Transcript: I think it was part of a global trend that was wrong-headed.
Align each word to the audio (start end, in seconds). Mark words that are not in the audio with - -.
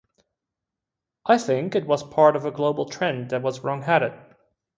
I 1.27 1.37
think 1.37 1.75
it 1.75 1.85
was 1.85 2.01
part 2.01 2.35
of 2.35 2.43
a 2.43 2.49
global 2.49 2.85
trend 2.89 3.29
that 3.29 3.43
was 3.43 3.59
wrong-headed. 3.59 4.13